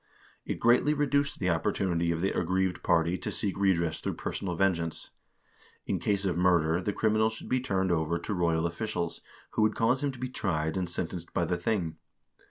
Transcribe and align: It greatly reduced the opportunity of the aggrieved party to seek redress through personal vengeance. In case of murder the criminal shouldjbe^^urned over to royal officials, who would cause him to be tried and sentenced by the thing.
It 0.47 0.59
greatly 0.59 0.95
reduced 0.95 1.37
the 1.37 1.51
opportunity 1.51 2.11
of 2.11 2.21
the 2.21 2.31
aggrieved 2.31 2.81
party 2.81 3.19
to 3.19 3.31
seek 3.31 3.55
redress 3.55 3.99
through 3.99 4.15
personal 4.15 4.55
vengeance. 4.55 5.11
In 5.85 5.99
case 5.99 6.25
of 6.25 6.35
murder 6.39 6.81
the 6.81 6.91
criminal 6.91 7.29
shouldjbe^^urned 7.29 7.91
over 7.91 8.17
to 8.17 8.33
royal 8.33 8.65
officials, 8.65 9.21
who 9.51 9.61
would 9.61 9.75
cause 9.75 10.01
him 10.01 10.11
to 10.11 10.17
be 10.17 10.27
tried 10.27 10.75
and 10.75 10.89
sentenced 10.89 11.35
by 11.35 11.45
the 11.45 11.55
thing. 11.55 11.97